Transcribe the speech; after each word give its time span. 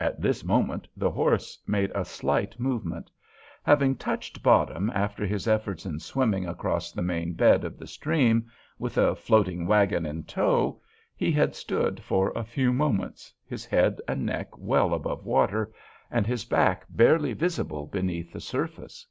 At 0.00 0.20
this 0.20 0.42
moment 0.42 0.88
the 0.96 1.12
horse 1.12 1.56
made 1.68 1.92
a 1.94 2.04
slight 2.04 2.58
movement. 2.58 3.12
Having 3.62 3.94
touched 3.94 4.42
bottom 4.42 4.90
after 4.90 5.24
his 5.24 5.46
efforts 5.46 5.86
in 5.86 6.00
swimming 6.00 6.44
across 6.48 6.90
the 6.90 7.00
main 7.00 7.34
bed 7.34 7.62
of 7.62 7.78
the 7.78 7.86
stream, 7.86 8.48
with 8.80 8.98
a 8.98 9.14
floating 9.14 9.68
wagon 9.68 10.04
in 10.04 10.24
tow, 10.24 10.82
he 11.14 11.30
had 11.30 11.54
stood 11.54 12.00
for 12.02 12.32
a 12.34 12.42
few 12.42 12.72
moments, 12.72 13.32
his 13.46 13.64
head 13.64 14.00
and 14.08 14.26
neck 14.26 14.48
well 14.58 14.92
above 14.92 15.24
water, 15.24 15.70
and 16.10 16.26
his 16.26 16.44
back 16.44 16.84
barely 16.88 17.32
visible 17.32 17.86
beneath 17.86 18.32
the 18.32 18.40
surface. 18.40 19.06